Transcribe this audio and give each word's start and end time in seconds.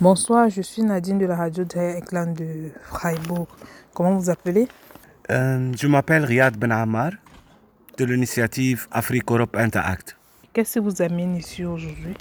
Bonsoir, 0.00 0.48
je 0.48 0.62
suis 0.62 0.82
Nadine 0.82 1.18
de 1.18 1.26
la 1.26 1.34
radio 1.34 1.64
Éclat 1.64 2.26
de 2.26 2.70
Freiburg. 2.84 3.48
Comment 3.92 4.16
vous 4.16 4.30
appelez? 4.30 4.68
Euh, 5.28 5.72
je 5.76 5.88
m'appelle 5.88 6.24
Riyad 6.24 6.56
Ben 6.56 6.70
Ammar 6.70 7.10
de 7.96 8.04
l'initiative 8.04 8.86
Afrique-Europe 8.92 9.56
Interact. 9.56 10.16
Qu'est-ce 10.52 10.74
qui 10.74 10.78
vous 10.84 11.02
amène 11.02 11.34
ici 11.34 11.64
aujourd'hui? 11.64 12.14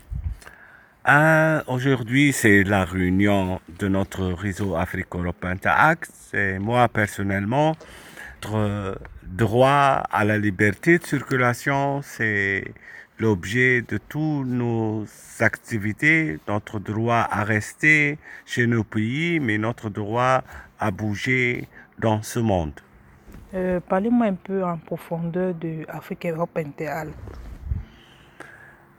Ah, 1.06 1.62
Aujourd'hui, 1.68 2.34
c'est 2.34 2.64
la 2.64 2.84
réunion 2.84 3.60
de 3.78 3.88
notre 3.88 4.26
réseau 4.26 4.76
Afrique-Europe 4.76 5.46
Interact. 5.46 6.10
Et 6.34 6.58
moi, 6.58 6.88
personnellement, 6.88 7.76
notre 8.44 9.00
droit 9.22 10.02
à 10.12 10.26
la 10.26 10.40
liberté 10.40 10.98
de 10.98 11.06
circulation, 11.06 12.02
c'est 12.02 12.74
l'objet 13.20 13.82
de 13.82 13.98
toutes 13.98 14.48
nos 14.48 15.06
activités, 15.40 16.40
notre 16.48 16.80
droit 16.80 17.28
à 17.30 17.44
rester 17.44 18.18
chez 18.46 18.68
nos 18.68 18.84
pays, 18.84 19.40
mais 19.40 19.58
notre 19.58 19.90
droit 19.90 20.44
à 20.80 20.92
bouger 20.92 21.68
dans 22.00 22.22
ce 22.22 22.40
monde. 22.40 22.80
Euh, 23.54 23.80
Parlez-moi 23.80 24.28
un 24.28 24.34
peu 24.34 24.64
en 24.64 24.78
profondeur 24.78 25.54
de 25.56 25.86
Afrique 25.88 26.26
Europe 26.26 26.58
Interal. 26.58 27.10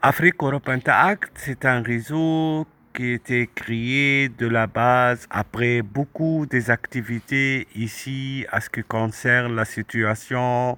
Afrique 0.00 0.36
Europe 0.40 0.68
Interact, 0.68 1.32
c'est 1.34 1.64
un 1.64 1.82
réseau 1.82 2.66
qui 2.98 3.12
été 3.12 3.48
créé 3.54 4.28
de 4.28 4.48
la 4.48 4.66
base 4.66 5.28
après 5.30 5.82
beaucoup 5.82 6.46
des 6.46 6.68
activités 6.68 7.68
ici 7.76 8.44
à 8.50 8.60
ce 8.60 8.68
qui 8.70 8.82
concerne 8.82 9.54
la 9.54 9.64
situation 9.64 10.76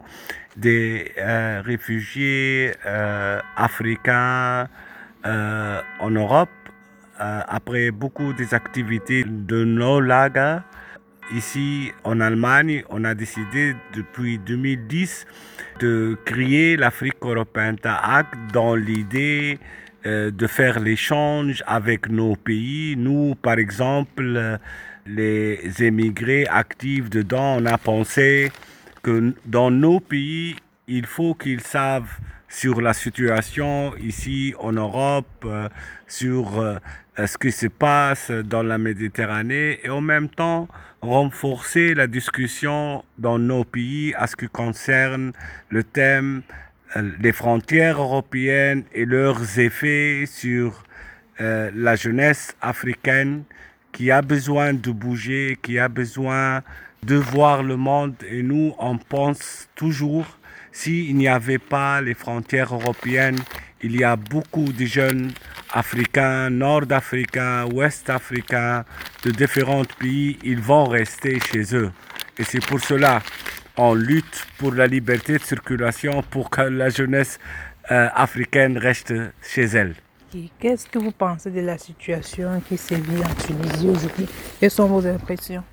des 0.54 1.12
euh, 1.16 1.62
réfugiés 1.64 2.74
euh, 2.84 3.40
africains 3.56 4.68
euh, 5.24 5.80
en 6.00 6.10
Europe. 6.10 6.50
Après 7.18 7.90
beaucoup 7.90 8.32
des 8.34 8.52
activités 8.54 9.24
de 9.24 9.64
nos 9.64 10.00
lagas, 10.00 10.62
ici 11.34 11.92
en 12.04 12.20
Allemagne, 12.20 12.82
on 12.90 13.04
a 13.04 13.14
décidé 13.14 13.74
depuis 13.94 14.38
2010 14.38 15.26
de 15.80 16.18
créer 16.26 16.76
l'Afrique 16.76 17.20
Europe 17.22 17.56
Interact 17.56 18.34
dans 18.52 18.74
l'idée 18.74 19.58
euh, 20.06 20.30
de 20.30 20.46
faire 20.46 20.80
l'échange 20.80 21.62
avec 21.66 22.08
nos 22.08 22.36
pays. 22.36 22.96
Nous, 22.96 23.34
par 23.34 23.58
exemple, 23.58 24.58
les 25.06 25.82
émigrés 25.82 26.46
actifs 26.48 27.10
dedans, 27.10 27.56
on 27.58 27.66
a 27.66 27.78
pensé 27.78 28.50
que 29.02 29.34
dans 29.46 29.70
nos 29.70 30.00
pays, 30.00 30.56
il 30.88 31.06
faut 31.06 31.34
qu'ils 31.34 31.60
savent 31.60 32.10
sur 32.48 32.80
la 32.80 32.92
situation 32.92 33.94
ici 33.96 34.54
en 34.58 34.72
Europe, 34.72 35.44
euh, 35.44 35.68
sur 36.08 36.58
euh, 36.58 36.78
ce 37.16 37.38
qui 37.38 37.52
se 37.52 37.68
passe 37.68 38.30
dans 38.30 38.62
la 38.62 38.76
Méditerranée 38.76 39.80
et 39.84 39.88
en 39.88 40.00
même 40.00 40.28
temps 40.28 40.66
renforcer 41.00 41.94
la 41.94 42.06
discussion 42.06 43.04
dans 43.18 43.38
nos 43.38 43.64
pays 43.64 44.14
à 44.16 44.26
ce 44.26 44.36
qui 44.36 44.48
concerne 44.48 45.32
le 45.68 45.84
thème 45.84 46.42
des 46.96 47.32
frontières 47.32 48.00
européennes 48.00 48.84
et 48.92 49.04
leurs 49.04 49.58
effets 49.58 50.24
sur 50.26 50.84
euh, 51.40 51.70
la 51.74 51.96
jeunesse 51.96 52.54
africaine 52.60 53.44
qui 53.92 54.10
a 54.10 54.22
besoin 54.22 54.74
de 54.74 54.90
bouger, 54.90 55.58
qui 55.62 55.78
a 55.78 55.88
besoin 55.88 56.62
de 57.04 57.16
voir 57.16 57.62
le 57.62 57.76
monde. 57.76 58.14
Et 58.28 58.42
nous, 58.42 58.74
on 58.78 58.98
pense 58.98 59.68
toujours, 59.74 60.26
s'il 60.72 61.16
n'y 61.16 61.28
avait 61.28 61.58
pas 61.58 62.00
les 62.00 62.14
frontières 62.14 62.74
européennes, 62.74 63.38
il 63.82 63.96
y 63.96 64.04
a 64.04 64.16
beaucoup 64.16 64.72
de 64.72 64.84
jeunes 64.84 65.32
africains, 65.72 66.50
nord-africains, 66.50 67.66
ouest-africains, 67.72 68.84
de 69.24 69.30
différents 69.30 69.84
pays, 69.98 70.38
ils 70.44 70.60
vont 70.60 70.84
rester 70.84 71.38
chez 71.40 71.74
eux. 71.74 71.90
Et 72.38 72.44
c'est 72.44 72.64
pour 72.64 72.80
cela 72.80 73.22
on 73.80 73.94
lutte 73.94 74.46
pour 74.58 74.74
la 74.74 74.86
liberté 74.86 75.38
de 75.38 75.42
circulation, 75.42 76.22
pour 76.30 76.50
que 76.50 76.60
la 76.60 76.90
jeunesse 76.90 77.38
euh, 77.90 78.08
africaine 78.14 78.76
reste 78.76 79.14
chez 79.42 79.64
elle. 79.64 79.94
Qu'est-ce 80.60 80.86
que 80.86 80.98
vous 80.98 81.10
pensez 81.10 81.50
de 81.50 81.60
la 81.60 81.78
situation 81.78 82.60
qui 82.68 82.76
sévit 82.76 83.18
en 83.18 83.34
Tunisie 83.34 83.88
aujourd'hui? 83.88 84.28
Quelles 84.60 84.70
sont 84.70 84.86
vos 84.86 85.04
impressions? 85.06 85.64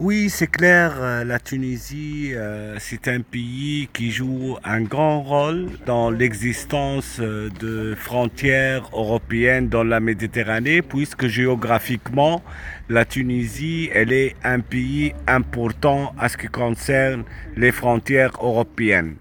Oui, 0.00 0.28
c'est 0.28 0.48
clair, 0.48 0.96
euh, 0.98 1.22
la 1.22 1.38
Tunisie, 1.38 2.32
euh, 2.34 2.74
c'est 2.80 3.06
un 3.06 3.20
pays 3.20 3.88
qui 3.92 4.10
joue 4.10 4.56
un 4.64 4.80
grand 4.80 5.22
rôle 5.22 5.68
dans 5.86 6.10
l'existence 6.10 7.18
euh, 7.20 7.48
de 7.60 7.94
frontières 7.96 8.90
européennes 8.92 9.68
dans 9.68 9.84
la 9.84 10.00
Méditerranée, 10.00 10.82
puisque 10.82 11.28
géographiquement, 11.28 12.42
la 12.88 13.04
Tunisie, 13.04 13.88
elle 13.94 14.12
est 14.12 14.34
un 14.42 14.58
pays 14.58 15.12
important 15.28 16.12
à 16.18 16.28
ce 16.28 16.38
qui 16.38 16.48
concerne 16.48 17.22
les 17.56 17.70
frontières 17.70 18.32
européennes. 18.42 19.14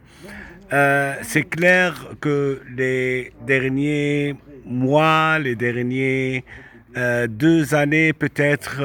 C'est 1.21 1.47
clair 1.47 2.15
que 2.19 2.63
les 2.75 3.31
derniers 3.45 4.35
mois, 4.65 5.37
les 5.37 5.55
derniers 5.55 6.43
deux 7.29 7.75
années 7.75 8.11
peut-être, 8.11 8.81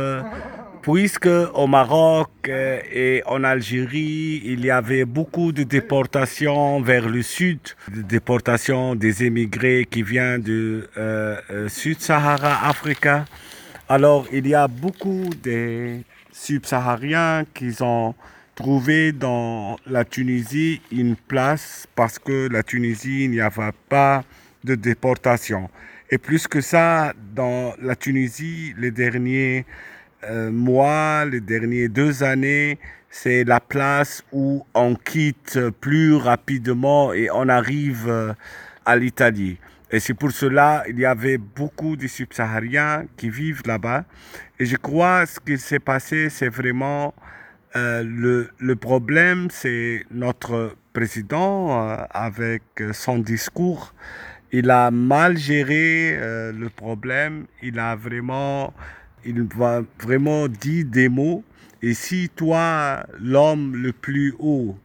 puisque 0.82 1.28
au 1.54 1.66
Maroc 1.66 2.30
euh, 2.48 2.80
et 2.92 3.22
en 3.26 3.44
Algérie, 3.44 4.42
il 4.44 4.64
y 4.64 4.70
avait 4.70 5.04
beaucoup 5.04 5.52
de 5.52 5.62
déportations 5.62 6.80
vers 6.80 7.08
le 7.08 7.22
sud, 7.22 7.60
de 7.94 8.02
déportations 8.02 8.94
des 8.94 9.24
émigrés 9.24 9.86
qui 9.90 10.02
viennent 10.02 10.42
du 10.42 10.82
euh, 10.96 11.36
euh, 11.50 11.68
Sud-Sahara 11.68 12.68
Africa. 12.68 13.24
Alors, 13.88 14.26
il 14.32 14.46
y 14.46 14.54
a 14.54 14.68
beaucoup 14.68 15.30
de 15.42 15.98
subsahariens 16.32 17.44
qui 17.54 17.74
ont 17.80 18.14
trouvé 18.54 19.12
dans 19.12 19.76
la 19.86 20.04
Tunisie 20.04 20.80
une 20.92 21.16
place 21.16 21.86
parce 21.94 22.18
que 22.18 22.48
la 22.50 22.62
Tunisie, 22.62 23.24
il 23.24 23.30
n'y 23.30 23.40
avait 23.40 23.72
pas 23.88 24.24
de 24.64 24.74
déportation. 24.74 25.70
Et 26.10 26.18
plus 26.18 26.46
que 26.46 26.60
ça, 26.60 27.12
dans 27.34 27.74
la 27.80 27.94
Tunisie, 27.94 28.74
les 28.78 28.90
derniers 28.90 29.66
euh, 30.24 30.50
mois, 30.50 31.24
les 31.24 31.40
dernières 31.40 31.88
deux 31.88 32.22
années, 32.22 32.78
c'est 33.10 33.44
la 33.44 33.60
place 33.60 34.22
où 34.32 34.64
on 34.74 34.94
quitte 34.94 35.58
plus 35.80 36.14
rapidement 36.14 37.12
et 37.12 37.30
on 37.30 37.48
arrive 37.48 38.06
euh, 38.08 38.32
à 38.84 38.96
l'Italie. 38.96 39.58
Et 39.90 40.00
c'est 40.00 40.14
pour 40.14 40.30
cela 40.32 40.84
il 40.88 40.98
y 40.98 41.06
avait 41.06 41.38
beaucoup 41.38 41.96
de 41.96 42.06
subsahariens 42.06 43.06
qui 43.16 43.30
vivent 43.30 43.62
là-bas. 43.64 44.04
Et 44.58 44.66
je 44.66 44.76
crois 44.76 45.24
ce 45.24 45.40
qui 45.40 45.56
s'est 45.56 45.78
passé, 45.78 46.28
c'est 46.28 46.48
vraiment 46.48 47.14
euh, 47.76 48.02
le, 48.04 48.50
le 48.58 48.76
problème, 48.76 49.48
c'est 49.50 50.04
notre 50.10 50.76
président 50.92 51.90
euh, 51.90 51.96
avec 52.10 52.62
son 52.92 53.18
discours. 53.18 53.94
Il 54.52 54.70
a 54.70 54.90
mal 54.90 55.36
géré 55.36 56.16
le 56.18 56.68
problème. 56.70 57.44
Il 57.62 57.78
a 57.78 57.96
vraiment, 57.96 58.72
il 59.24 59.42
va 59.42 59.82
vraiment 60.00 60.48
dit 60.48 60.84
des 60.84 61.08
mots. 61.08 61.44
Et 61.82 61.94
si 61.94 62.28
toi, 62.34 63.06
l'homme 63.20 63.76
le 63.76 63.92
plus 63.92 64.34
haut 64.38 64.76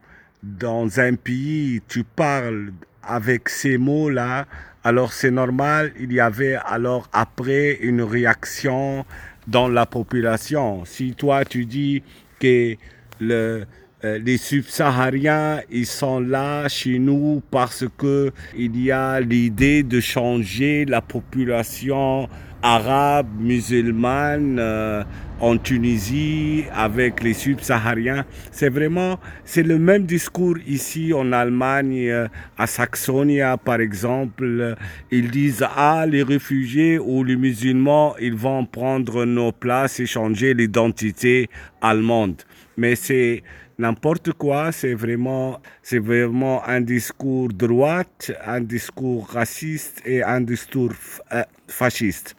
dans 0.42 1.00
un 1.00 1.14
pays, 1.14 1.80
tu 1.88 2.04
parles 2.04 2.72
avec 3.02 3.48
ces 3.48 3.78
mots-là, 3.78 4.46
alors 4.84 5.12
c'est 5.12 5.30
normal, 5.30 5.92
il 5.98 6.12
y 6.12 6.20
avait 6.20 6.56
alors 6.66 7.08
après 7.12 7.78
une 7.80 8.02
réaction 8.02 9.06
dans 9.46 9.68
la 9.68 9.86
population. 9.86 10.84
Si 10.84 11.14
toi 11.14 11.44
tu 11.44 11.64
dis 11.64 12.02
que 12.38 12.76
euh, 13.22 13.64
les 14.02 14.36
subsahariens, 14.36 15.62
ils 15.70 15.86
sont 15.86 16.20
là 16.20 16.68
chez 16.68 16.98
nous 16.98 17.42
parce 17.50 17.86
que 17.96 18.30
il 18.54 18.78
y 18.78 18.90
a 18.90 19.20
l'idée 19.20 19.82
de 19.82 20.00
changer 20.00 20.84
la 20.84 21.00
population 21.00 22.28
arabe, 22.64 23.28
musulmane 23.38 24.56
euh, 24.58 25.04
en 25.38 25.58
Tunisie 25.58 26.64
avec 26.74 27.22
les 27.22 27.34
subsahariens. 27.34 28.24
C'est 28.52 28.70
vraiment, 28.70 29.20
c'est 29.44 29.62
le 29.62 29.78
même 29.78 30.06
discours 30.06 30.56
ici 30.66 31.12
en 31.12 31.30
Allemagne, 31.32 32.08
euh, 32.08 32.26
à 32.56 32.66
Saxonia 32.66 33.58
par 33.58 33.82
exemple. 33.82 34.76
Ils 35.10 35.30
disent, 35.30 35.66
ah, 35.76 36.06
les 36.08 36.22
réfugiés 36.22 36.98
ou 36.98 37.22
les 37.22 37.36
musulmans, 37.36 38.14
ils 38.18 38.34
vont 38.34 38.64
prendre 38.64 39.26
nos 39.26 39.52
places 39.52 40.00
et 40.00 40.06
changer 40.06 40.54
l'identité 40.54 41.50
allemande. 41.82 42.42
Mais 42.78 42.96
c'est 42.96 43.42
n'importe 43.78 44.32
quoi, 44.32 44.72
c'est 44.72 44.94
vraiment, 44.94 45.60
c'est 45.82 45.98
vraiment 45.98 46.66
un 46.66 46.80
discours 46.80 47.48
droite, 47.48 48.32
un 48.46 48.60
discours 48.60 49.28
raciste 49.28 50.02
et 50.04 50.22
un 50.22 50.40
discours 50.40 50.92
euh, 51.32 51.42
fasciste. 51.66 52.36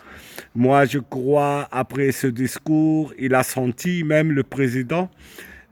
Moi, 0.55 0.85
je 0.85 0.99
crois, 0.99 1.67
après 1.71 2.11
ce 2.11 2.27
discours, 2.27 3.13
il 3.19 3.35
a 3.35 3.43
senti, 3.43 4.03
même 4.03 4.31
le 4.31 4.43
président, 4.43 5.09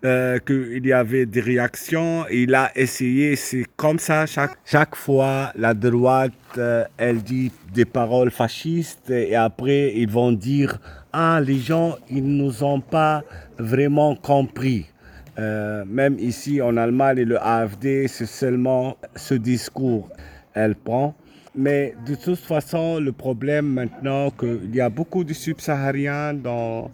euh, 0.05 0.37
qu'il 0.39 0.85
y 0.85 0.91
avait 0.91 1.25
des 1.25 1.39
réactions. 1.39 2.25
Il 2.29 2.55
a 2.55 2.71
essayé, 2.75 3.37
c'est 3.37 3.65
comme 3.77 3.99
ça, 3.99 4.25
chaque, 4.25 4.57
chaque 4.65 4.95
fois, 4.95 5.53
la 5.55 5.73
droite, 5.73 6.33
euh, 6.57 6.83
elle 6.97 7.23
dit 7.23 7.51
des 7.73 7.85
paroles 7.85 8.31
fascistes 8.31 9.09
et 9.09 9.35
après, 9.35 9.93
ils 9.95 10.09
vont 10.09 10.33
dire, 10.33 10.77
ah, 11.13 11.39
les 11.39 11.59
gens, 11.59 11.95
ils 12.09 12.25
nous 12.25 12.63
ont 12.65 12.81
pas 12.81 13.23
vraiment 13.57 14.15
compris. 14.15 14.87
Euh, 15.39 15.83
même 15.87 16.17
ici 16.19 16.61
en 16.61 16.77
Allemagne, 16.77 17.23
le 17.23 17.41
AFD, 17.41 18.07
c'est 18.07 18.27
seulement 18.27 18.97
ce 19.15 19.33
discours 19.33 20.09
elle 20.53 20.75
prend. 20.75 21.15
Mais 21.55 21.95
de 22.05 22.15
toute 22.15 22.39
façon, 22.39 22.99
le 22.99 23.11
problème 23.11 23.67
maintenant, 23.67 24.31
qu'il 24.31 24.73
y 24.75 24.81
a 24.81 24.89
beaucoup 24.89 25.23
de 25.23 25.33
subsahariens 25.33 26.33
dans, 26.33 26.91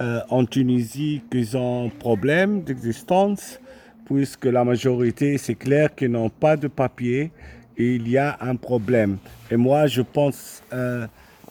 euh, 0.00 0.20
en 0.28 0.44
Tunisie 0.44 1.22
qui 1.30 1.48
ont 1.56 1.90
problème 1.98 2.62
d'existence, 2.62 3.60
puisque 4.04 4.46
la 4.46 4.64
majorité, 4.64 5.38
c'est 5.38 5.54
clair 5.54 5.94
qu'ils 5.94 6.10
n'ont 6.10 6.30
pas 6.30 6.56
de 6.56 6.68
papier 6.68 7.30
il 7.78 8.08
y 8.08 8.18
a 8.18 8.36
un 8.40 8.56
problème. 8.56 9.16
Et 9.50 9.56
moi, 9.56 9.86
je 9.86 10.02
pense 10.02 10.62
euh, 10.72 11.06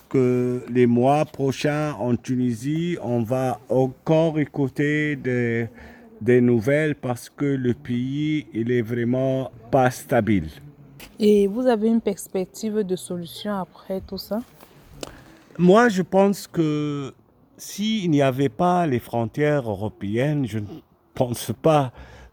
que 0.09 0.63
les 0.69 0.85
mois 0.85 1.25
prochains 1.25 1.93
en 1.93 2.15
Tunisie, 2.15 2.97
on 3.01 3.21
va 3.21 3.59
encore 3.69 4.39
écouter 4.39 5.15
des, 5.15 5.67
des 6.21 6.39
nouvelles 6.39 6.95
parce 6.95 7.29
que 7.29 7.45
le 7.45 7.73
pays, 7.73 8.45
il 8.53 8.71
est 8.71 8.83
vraiment 8.83 9.51
pas 9.71 9.89
stable. 9.89 10.43
Et 11.19 11.47
vous 11.47 11.67
avez 11.67 11.87
une 11.87 12.01
perspective 12.01 12.79
de 12.79 12.95
solution 12.95 13.55
après 13.55 14.01
tout 14.01 14.17
ça? 14.17 14.39
Moi, 15.57 15.89
je 15.89 16.01
pense 16.03 16.47
que 16.47 17.13
s'il 17.57 18.09
n'y 18.09 18.21
avait 18.21 18.49
pas 18.49 18.87
les 18.87 18.99
frontières 18.99 19.69
européennes, 19.69 20.45
je 20.47 20.59
ne 20.59 20.65
pense 21.13 21.51
pas 21.61 21.91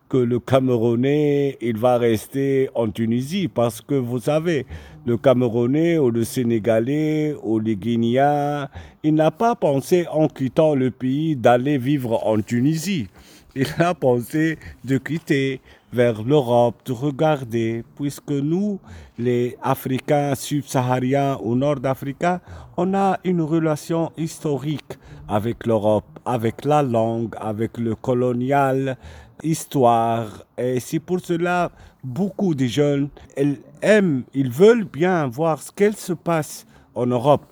que 0.08 0.16
le 0.16 0.38
Camerounais, 0.40 1.58
il 1.60 1.76
va 1.76 1.98
rester 1.98 2.70
en 2.74 2.88
Tunisie 2.90 3.48
parce 3.48 3.80
que 3.82 3.94
vous 3.94 4.20
savez, 4.20 4.64
le 5.04 5.18
Camerounais 5.18 5.98
ou 5.98 6.10
le 6.10 6.24
Sénégalais 6.24 7.34
ou 7.42 7.58
le 7.58 7.74
Guinéen, 7.74 8.68
il 9.02 9.14
n'a 9.14 9.30
pas 9.30 9.54
pensé 9.54 10.06
en 10.10 10.28
quittant 10.28 10.74
le 10.74 10.90
pays 10.90 11.36
d'aller 11.36 11.76
vivre 11.76 12.26
en 12.26 12.40
Tunisie. 12.40 13.08
Il 13.54 13.66
a 13.78 13.94
pensé 13.94 14.58
de 14.84 14.98
quitter 14.98 15.60
vers 15.92 16.22
l'Europe, 16.22 16.76
de 16.84 16.92
regarder, 16.92 17.82
puisque 17.96 18.30
nous, 18.30 18.78
les 19.18 19.56
Africains 19.62 20.34
subsahariens 20.34 21.38
ou 21.42 21.54
nord-africains, 21.54 22.40
on 22.76 22.94
a 22.94 23.18
une 23.24 23.40
relation 23.40 24.12
historique 24.16 24.98
avec 25.26 25.66
l'Europe, 25.66 26.04
avec 26.26 26.64
la 26.64 26.82
langue, 26.82 27.34
avec 27.40 27.78
le 27.78 27.94
colonial, 27.94 28.98
histoire. 29.42 30.44
Et 30.58 30.78
c'est 30.78 30.98
pour 30.98 31.20
cela 31.20 31.70
beaucoup 32.04 32.54
de 32.54 32.66
jeunes 32.66 33.08
aiment, 33.82 34.24
ils 34.34 34.50
veulent 34.50 34.84
bien 34.84 35.26
voir 35.26 35.62
ce 35.62 35.72
qu'elle 35.72 35.96
se 35.96 36.12
passe 36.12 36.66
en 36.94 37.06
Europe. 37.06 37.46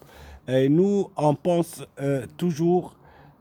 Et 0.48 0.68
nous, 0.68 1.10
on 1.16 1.34
pense 1.34 1.84
euh, 2.00 2.26
toujours 2.36 2.95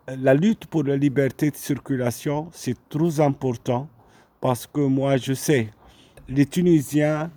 la 0.08 0.34
lutte 0.34 0.66
pour 0.68 0.84
la 0.84 0.96
liberté 0.96 1.50
de 1.52 1.56
circulation, 1.56 2.50
c'est 2.52 2.78
trop 2.90 3.22
important 3.22 3.90
parce 4.40 4.68
que 4.68 4.82
moi, 4.82 5.18
je 5.18 5.34
sais, 5.34 5.70
les 6.30 6.46
Tunisiens, 6.46 7.32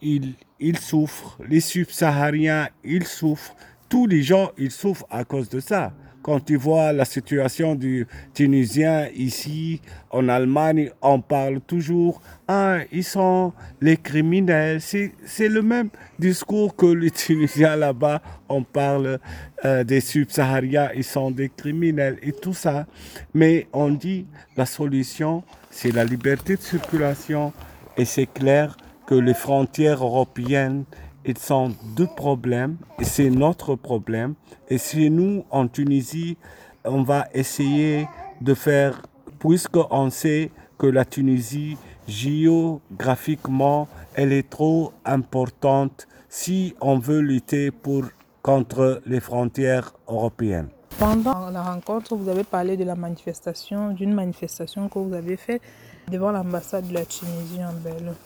ils, 0.00 0.34
ils 0.60 0.78
souffrent, 0.78 1.38
les 1.48 1.60
subsahariens, 1.60 2.68
ils 2.84 3.06
souffrent, 3.06 3.54
tous 3.88 4.06
les 4.06 4.22
gens, 4.22 4.50
ils 4.56 4.70
souffrent 4.70 5.06
à 5.10 5.24
cause 5.24 5.48
de 5.48 5.60
ça. 5.60 5.92
Quand 6.22 6.38
tu 6.38 6.56
vois 6.56 6.92
la 6.92 7.04
situation 7.04 7.74
du 7.74 8.06
Tunisien 8.32 9.08
ici, 9.16 9.80
en 10.10 10.28
Allemagne, 10.28 10.90
on 11.02 11.20
parle 11.20 11.60
toujours, 11.60 12.22
ah, 12.46 12.78
ils 12.92 13.02
sont 13.02 13.52
les 13.80 13.96
criminels. 13.96 14.80
C'est 14.80 15.48
le 15.48 15.62
même 15.62 15.88
discours 16.20 16.76
que 16.76 16.86
les 16.86 17.10
Tunisiens 17.10 17.74
là-bas, 17.74 18.22
on 18.48 18.62
parle 18.62 19.18
euh, 19.64 19.82
des 19.82 20.00
subsahariens, 20.00 20.90
ils 20.94 21.02
sont 21.02 21.32
des 21.32 21.48
criminels 21.48 22.18
et 22.22 22.32
tout 22.32 22.54
ça. 22.54 22.86
Mais 23.34 23.66
on 23.72 23.90
dit, 23.90 24.26
la 24.56 24.66
solution, 24.66 25.42
c'est 25.70 25.90
la 25.90 26.04
liberté 26.04 26.54
de 26.54 26.62
circulation 26.62 27.52
et 27.96 28.04
c'est 28.04 28.26
clair 28.26 28.76
que 29.06 29.16
les 29.16 29.34
frontières 29.34 30.04
européennes 30.04 30.84
ils 31.24 31.38
sont 31.38 31.72
deux 31.96 32.06
problèmes 32.06 32.76
et 32.98 33.04
c'est 33.04 33.30
notre 33.30 33.74
problème. 33.74 34.34
Et 34.68 34.78
si 34.78 35.10
nous, 35.10 35.44
en 35.50 35.68
Tunisie, 35.68 36.36
on 36.84 37.02
va 37.02 37.26
essayer 37.32 38.08
de 38.40 38.54
faire, 38.54 39.02
puisqu'on 39.38 40.10
sait 40.10 40.50
que 40.78 40.86
la 40.86 41.04
Tunisie, 41.04 41.76
géographiquement, 42.08 43.88
elle 44.14 44.32
est 44.32 44.48
trop 44.48 44.92
importante 45.04 46.08
si 46.28 46.74
on 46.80 46.98
veut 46.98 47.20
lutter 47.20 47.70
pour, 47.70 48.04
contre 48.42 49.00
les 49.06 49.20
frontières 49.20 49.92
européennes. 50.08 50.68
Pendant 50.98 51.50
la 51.50 51.62
rencontre, 51.62 52.16
vous 52.16 52.28
avez 52.28 52.44
parlé 52.44 52.76
de 52.76 52.84
la 52.84 52.94
manifestation, 52.94 53.92
d'une 53.92 54.12
manifestation 54.12 54.88
que 54.88 54.98
vous 54.98 55.14
avez 55.14 55.36
faite 55.36 55.62
devant 56.10 56.32
l'ambassade 56.32 56.88
de 56.88 56.94
la 56.94 57.04
Tunisie 57.04 57.64
en 57.64 57.72
Belgique. 57.72 58.18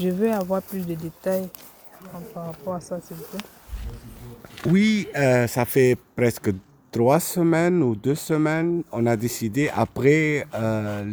Je 0.00 0.08
veux 0.08 0.32
avoir 0.32 0.62
plus 0.62 0.86
de 0.86 0.94
détails 0.94 1.48
par 2.34 2.46
rapport 2.46 2.74
à 2.74 2.80
ça, 2.80 3.00
s'il 3.00 3.16
vous 3.16 3.24
plaît. 3.24 3.44
Oui, 4.70 5.08
euh, 5.16 5.46
ça 5.46 5.64
fait 5.64 5.96
presque 6.16 6.50
trois 6.90 7.20
semaines 7.20 7.82
ou 7.82 7.96
deux 7.96 8.14
semaines, 8.14 8.82
on 8.92 9.06
a 9.06 9.16
décidé, 9.16 9.70
après 9.74 10.46
euh, 10.54 11.04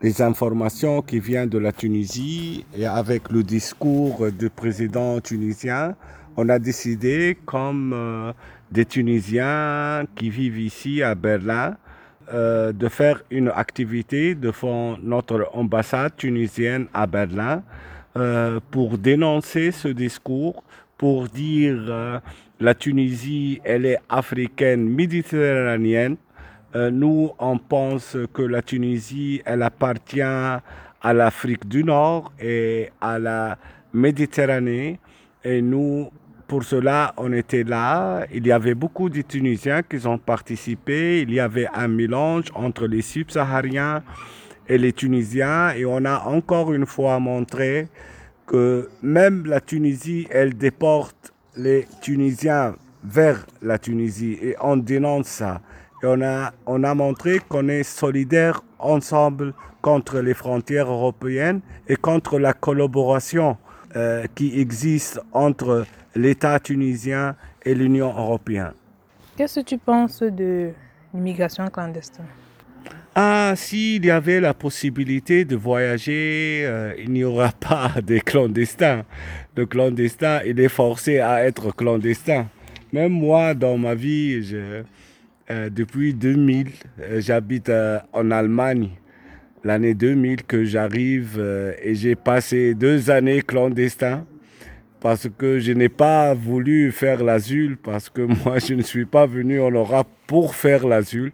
les, 0.00 0.22
informations 0.22 1.02
qui 1.02 1.18
viennent 1.18 1.48
de 1.48 1.58
la 1.58 1.72
Tunisie 1.72 2.64
et 2.76 2.86
avec 2.86 3.30
le 3.30 3.42
discours 3.42 4.30
du 4.30 4.48
président 4.48 5.20
tunisien, 5.20 5.96
on 6.36 6.48
a 6.48 6.58
décidé, 6.60 7.36
comme 7.46 7.92
euh, 7.92 8.32
des 8.70 8.84
Tunisiens 8.84 10.04
qui 10.14 10.30
vivent 10.30 10.60
ici 10.60 11.02
à 11.02 11.14
Berlin, 11.14 11.76
de 12.30 12.88
faire 12.88 13.22
une 13.30 13.48
activité 13.48 14.34
devant 14.34 14.98
notre 14.98 15.48
ambassade 15.54 16.14
tunisienne 16.14 16.86
à 16.92 17.06
Berlin 17.06 17.62
euh, 18.18 18.60
pour 18.70 18.98
dénoncer 18.98 19.70
ce 19.70 19.88
discours, 19.88 20.64
pour 20.96 21.28
dire 21.28 21.76
euh, 21.88 22.18
la 22.58 22.74
Tunisie, 22.74 23.60
elle 23.64 23.86
est 23.86 23.98
africaine, 24.08 24.88
méditerranéenne. 24.88 26.16
Euh, 26.74 26.90
nous, 26.90 27.30
on 27.38 27.58
pense 27.58 28.16
que 28.32 28.42
la 28.42 28.62
Tunisie, 28.62 29.40
elle 29.44 29.62
appartient 29.62 30.20
à 30.20 30.62
l'Afrique 31.14 31.68
du 31.68 31.84
Nord 31.84 32.32
et 32.40 32.90
à 33.00 33.18
la 33.18 33.56
Méditerranée. 33.92 34.98
Et 35.44 35.62
nous, 35.62 36.10
pour 36.48 36.64
cela, 36.64 37.14
on 37.16 37.32
était 37.32 37.64
là. 37.64 38.26
Il 38.34 38.46
y 38.46 38.52
avait 38.52 38.74
beaucoup 38.74 39.08
de 39.08 39.22
Tunisiens 39.22 39.82
qui 39.82 40.04
ont 40.06 40.18
participé. 40.18 41.20
Il 41.20 41.32
y 41.32 41.40
avait 41.40 41.68
un 41.72 41.88
mélange 41.88 42.46
entre 42.54 42.86
les 42.86 43.02
subsahariens 43.02 44.02
et 44.68 44.78
les 44.78 44.92
Tunisiens. 44.92 45.70
Et 45.70 45.84
on 45.84 46.04
a 46.04 46.24
encore 46.26 46.72
une 46.72 46.86
fois 46.86 47.18
montré 47.18 47.88
que 48.46 48.88
même 49.02 49.46
la 49.46 49.60
Tunisie, 49.60 50.26
elle 50.30 50.56
déporte 50.56 51.32
les 51.56 51.86
Tunisiens 52.00 52.76
vers 53.04 53.46
la 53.62 53.78
Tunisie. 53.78 54.38
Et 54.42 54.56
on 54.60 54.76
dénonce 54.76 55.26
ça. 55.26 55.60
Et 56.02 56.06
on 56.06 56.22
a, 56.22 56.52
on 56.66 56.84
a 56.84 56.94
montré 56.94 57.40
qu'on 57.48 57.68
est 57.68 57.82
solidaires 57.82 58.62
ensemble 58.78 59.52
contre 59.82 60.20
les 60.20 60.34
frontières 60.34 60.90
européennes 60.90 61.60
et 61.88 61.96
contre 61.96 62.38
la 62.38 62.52
collaboration 62.52 63.56
euh, 63.96 64.26
qui 64.34 64.60
existe 64.60 65.20
entre 65.32 65.86
l'État 66.14 66.60
tunisien 66.60 67.36
et 67.64 67.74
l'Union 67.74 68.08
européenne. 68.08 68.72
Qu'est-ce 69.36 69.60
que 69.60 69.64
tu 69.64 69.78
penses 69.78 70.22
de 70.22 70.70
l'immigration 71.14 71.66
clandestine? 71.68 72.24
Ah, 73.20 73.54
s'il 73.56 74.06
y 74.06 74.12
avait 74.12 74.38
la 74.38 74.54
possibilité 74.54 75.44
de 75.44 75.56
voyager, 75.56 76.62
euh, 76.64 76.94
il 77.00 77.10
n'y 77.10 77.24
aura 77.24 77.50
pas 77.68 77.94
de 78.00 78.18
clandestins. 78.18 79.04
Le 79.56 79.66
clandestin, 79.66 80.40
il 80.46 80.60
est 80.60 80.68
forcé 80.68 81.18
à 81.18 81.44
être 81.44 81.74
clandestin. 81.74 82.46
Même 82.92 83.10
moi, 83.10 83.54
dans 83.54 83.76
ma 83.76 83.96
vie, 83.96 84.40
euh, 84.52 84.84
depuis 85.68 86.14
2000, 86.14 86.68
euh, 87.00 87.20
j'habite 87.20 87.72
en 88.12 88.30
Allemagne. 88.30 88.90
L'année 89.64 89.94
2000 89.94 90.44
que 90.44 90.64
j'arrive 90.64 91.44
et 91.82 91.96
j'ai 91.96 92.14
passé 92.14 92.74
deux 92.74 93.10
années 93.10 93.42
clandestin 93.42 94.26
parce 95.00 95.28
que 95.38 95.58
je 95.58 95.72
n'ai 95.72 95.88
pas 95.88 96.34
voulu 96.34 96.92
faire 96.92 97.22
l'asile, 97.22 97.76
parce 97.76 98.08
que 98.08 98.22
moi 98.44 98.58
je 98.58 98.74
ne 98.74 98.82
suis 98.82 99.04
pas 99.04 99.26
venu 99.26 99.60
en 99.60 99.70
Europe 99.70 100.08
pour 100.26 100.54
faire 100.54 100.86
l'asile. 100.86 101.32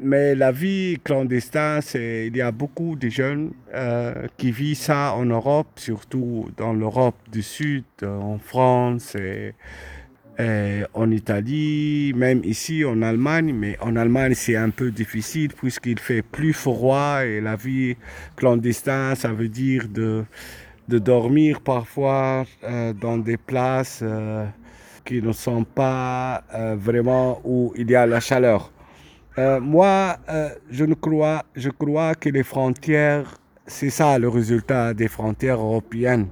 Mais 0.00 0.34
la 0.34 0.52
vie 0.52 0.98
clandestine, 1.02 1.80
il 1.94 2.36
y 2.36 2.40
a 2.40 2.50
beaucoup 2.50 2.96
de 2.96 3.08
jeunes 3.08 3.52
euh, 3.72 4.26
qui 4.36 4.50
vivent 4.50 4.76
ça 4.76 5.14
en 5.14 5.26
Europe, 5.26 5.68
surtout 5.76 6.50
dans 6.56 6.72
l'Europe 6.72 7.16
du 7.32 7.42
Sud, 7.42 7.84
en 8.02 8.38
France. 8.38 9.14
Et 9.16 9.54
en 10.94 11.12
Italie, 11.12 12.12
même 12.16 12.42
ici 12.42 12.84
en 12.84 13.02
Allemagne, 13.02 13.54
mais 13.54 13.78
en 13.80 13.94
Allemagne 13.94 14.34
c'est 14.34 14.56
un 14.56 14.70
peu 14.70 14.90
difficile 14.90 15.52
puisqu'il 15.54 16.00
fait 16.00 16.22
plus 16.22 16.52
froid 16.52 17.24
et 17.24 17.40
la 17.40 17.54
vie 17.54 17.96
clandestine, 18.34 19.14
ça 19.14 19.28
veut 19.28 19.48
dire 19.48 19.86
de, 19.88 20.24
de 20.88 20.98
dormir 20.98 21.60
parfois 21.60 22.44
euh, 22.62 22.92
dans 22.92 23.18
des 23.18 23.36
places 23.36 24.00
euh, 24.02 24.46
qui 25.04 25.22
ne 25.22 25.32
sont 25.32 25.64
pas 25.64 26.42
euh, 26.54 26.76
vraiment 26.78 27.40
où 27.44 27.72
il 27.76 27.90
y 27.90 27.94
a 27.94 28.06
la 28.06 28.20
chaleur. 28.20 28.70
Moi, 29.36 30.16
je, 30.70 30.84
ne 30.84 30.94
crois, 30.94 31.42
je 31.56 31.68
crois 31.68 32.14
que 32.14 32.28
les 32.28 32.44
frontières, 32.44 33.34
c'est 33.66 33.90
ça 33.90 34.16
le 34.16 34.28
résultat 34.28 34.94
des 34.94 35.08
frontières 35.08 35.58
européennes. 35.58 36.28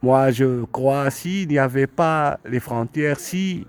Moi, 0.00 0.30
je 0.30 0.64
crois 0.64 1.10
s'il 1.10 1.48
n'y 1.48 1.58
avait 1.58 1.86
pas 1.86 2.40
les 2.48 2.58
frontières, 2.58 3.20
si 3.20 3.66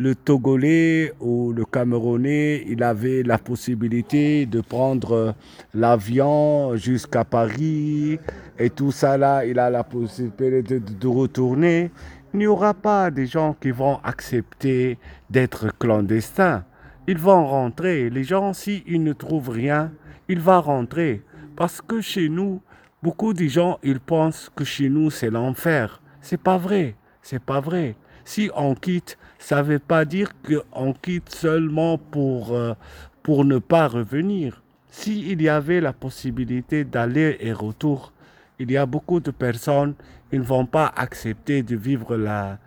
le 0.00 0.14
Togolais 0.14 1.12
ou 1.20 1.52
le 1.52 1.64
Camerounais, 1.64 2.64
il 2.66 2.82
avait 2.82 3.22
la 3.22 3.38
possibilité 3.38 4.46
de 4.46 4.60
prendre 4.60 5.34
l'avion 5.74 6.74
jusqu'à 6.76 7.24
Paris 7.24 8.18
et 8.58 8.70
tout 8.70 8.92
ça 8.92 9.16
là, 9.16 9.44
il 9.44 9.58
a 9.58 9.70
la 9.70 9.84
possibilité 9.84 10.62
de, 10.62 10.78
de 10.78 11.06
retourner. 11.06 11.90
Il 12.32 12.40
n'y 12.40 12.46
aura 12.46 12.74
pas 12.74 13.10
des 13.10 13.26
gens 13.26 13.54
qui 13.60 13.70
vont 13.70 13.98
accepter 14.02 14.98
d'être 15.28 15.76
clandestins. 15.78 16.64
Ils 17.06 17.18
vont 17.18 17.46
rentrer. 17.46 18.10
Les 18.10 18.24
gens, 18.24 18.52
s'ils 18.52 19.02
ne 19.02 19.12
trouvent 19.12 19.50
rien, 19.50 19.92
ils 20.28 20.40
vont 20.40 20.60
rentrer. 20.60 21.22
Parce 21.56 21.80
que 21.80 22.00
chez 22.00 22.28
nous, 22.28 22.60
Beaucoup 23.02 23.32
de 23.32 23.46
gens, 23.46 23.78
ils 23.82 23.98
pensent 23.98 24.50
que 24.54 24.62
chez 24.62 24.90
nous, 24.90 25.08
c'est 25.08 25.30
l'enfer. 25.30 26.02
C'est 26.20 26.36
pas 26.36 26.58
vrai. 26.58 26.96
C'est 27.22 27.42
pas 27.42 27.58
vrai. 27.58 27.96
Si 28.26 28.50
on 28.54 28.74
quitte, 28.74 29.16
ça 29.40 29.62
veut 29.62 29.78
pas 29.78 30.04
dire 30.04 30.30
qu'on 30.42 30.92
quitte 30.92 31.30
seulement 31.30 31.98
pour, 31.98 32.52
euh, 32.54 32.74
pour 33.22 33.44
ne 33.44 33.58
pas 33.58 33.88
revenir. 33.88 34.62
S'il 34.90 35.40
y 35.40 35.48
avait 35.48 35.80
la 35.80 35.92
possibilité 35.92 36.84
d'aller 36.84 37.38
et 37.40 37.52
retour, 37.52 38.12
il 38.58 38.70
y 38.70 38.76
a 38.76 38.86
beaucoup 38.86 39.18
de 39.18 39.30
personnes 39.30 39.94
qui 40.28 40.38
ne 40.38 40.44
vont 40.44 40.66
pas 40.66 40.92
accepter 40.94 41.62
de 41.62 41.74
vivre 41.74 42.16
la, 42.16 42.58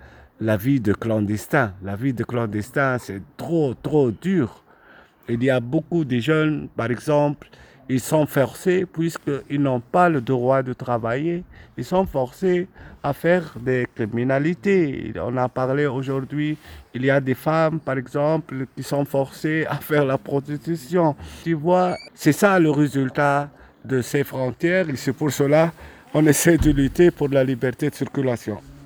la 0.41 0.57
vie 0.57 0.79
de 0.79 0.93
clandestin. 0.93 1.73
La 1.83 1.95
vie 1.95 2.13
de 2.13 2.23
clandestin, 2.23 2.97
c'est 2.97 3.21
trop, 3.37 3.75
trop 3.75 4.09
dur. 4.11 4.63
Il 5.29 5.43
y 5.43 5.51
a 5.51 5.59
beaucoup 5.59 6.03
de 6.03 6.17
jeunes, 6.17 6.67
par 6.75 6.89
exemple, 6.89 7.47
ils 7.89 7.99
sont 7.99 8.25
forcés, 8.25 8.85
puisqu'ils 8.85 9.61
n'ont 9.61 9.79
pas 9.79 10.09
le 10.09 10.21
droit 10.21 10.63
de 10.63 10.73
travailler, 10.73 11.43
ils 11.77 11.85
sont 11.85 12.05
forcés 12.05 12.67
à 13.01 13.13
faire 13.13 13.53
des 13.59 13.85
criminalités. 13.93 15.13
On 15.21 15.35
a 15.37 15.49
parlé 15.49 15.85
aujourd'hui, 15.85 16.57
il 16.93 17.05
y 17.05 17.09
a 17.09 17.19
des 17.19 17.33
femmes, 17.33 17.79
par 17.79 17.97
exemple, 17.97 18.65
qui 18.75 18.83
sont 18.83 19.05
forcées 19.05 19.65
à 19.67 19.75
faire 19.75 20.05
la 20.05 20.17
prostitution. 20.17 21.15
Tu 21.43 21.53
vois, 21.53 21.97
c'est 22.13 22.31
ça 22.31 22.57
le 22.59 22.71
résultat 22.71 23.49
de 23.83 24.01
ces 24.01 24.23
frontières 24.23 24.89
et 24.89 24.95
c'est 24.95 25.13
pour 25.13 25.31
cela 25.31 25.71
qu'on 26.11 26.25
essaie 26.25 26.57
de 26.57 26.71
lutter 26.71 27.11
pour 27.11 27.27
la 27.27 27.43
liberté 27.43 27.89
de 27.89 27.95
circulation. 27.95 28.59